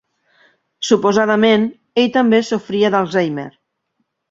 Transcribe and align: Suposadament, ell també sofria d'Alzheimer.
Suposadament, 0.87 1.67
ell 2.05 2.11
també 2.17 2.41
sofria 2.51 2.93
d'Alzheimer. 2.97 3.47